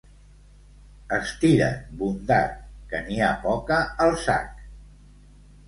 [1.17, 2.57] Estira't, bondat,
[2.95, 4.67] que n'hi ha poca al sac.